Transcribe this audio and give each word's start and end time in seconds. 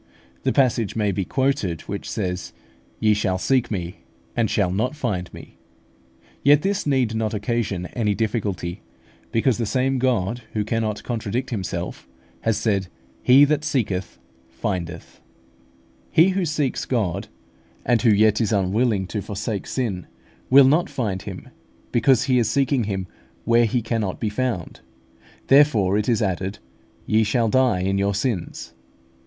The 0.41 0.51
passage 0.51 0.95
may 0.95 1.11
be 1.11 1.23
quoted 1.25 1.81
which 1.81 2.09
says, 2.09 2.53
"Ye 2.99 3.13
shall 3.13 3.37
seek 3.37 3.69
me, 3.69 3.97
and 4.35 4.49
shall 4.49 4.71
not 4.71 4.95
find 4.95 5.31
me" 5.31 5.41
(John 5.41 5.43
vii. 5.43 6.21
34). 6.21 6.31
Yet 6.43 6.61
this 6.63 6.87
need 6.87 7.13
not 7.13 7.33
occasion 7.35 7.85
any 7.93 8.15
difficulty; 8.15 8.81
because 9.31 9.59
the 9.59 9.67
same 9.67 9.99
God, 9.99 10.41
who 10.53 10.63
cannot 10.65 11.03
contradict 11.03 11.51
Himself, 11.51 12.07
has 12.39 12.57
said, 12.57 12.87
"He 13.21 13.45
that 13.45 13.63
seeketh 13.63 14.17
findeth" 14.49 14.89
(Matt. 16.09 16.15
vii. 16.15 16.25
8). 16.29 16.31
_He 16.31 16.33
who 16.33 16.45
seeks 16.45 16.85
God, 16.85 17.27
and 17.85 18.01
who 18.01 18.09
yet 18.09 18.41
is 18.41 18.51
unwilling 18.51 19.05
to 19.05 19.21
forsake 19.21 19.67
sin, 19.67 20.07
will 20.49 20.65
not 20.67 20.89
find 20.89 21.21
Him, 21.21 21.49
because 21.91 22.23
he 22.23 22.39
is 22.39 22.49
seeking 22.49 22.85
Him 22.85 23.05
where 23.45 23.65
He 23.65 23.83
cannot 23.83 24.19
be 24.19 24.31
found_; 24.31 24.77
therefore 25.45 25.95
it 25.95 26.09
is 26.09 26.23
added, 26.23 26.57
"Ye 27.05 27.23
shall 27.23 27.49
die 27.49 27.81
in 27.81 27.99
your 27.99 28.15
sins." 28.15 28.73